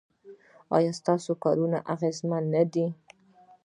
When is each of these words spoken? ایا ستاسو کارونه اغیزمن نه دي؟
ایا 0.75 0.91
ستاسو 0.99 1.31
کارونه 1.43 1.77
اغیزمن 1.93 2.43
نه 2.53 2.63
دي؟ 2.73 2.85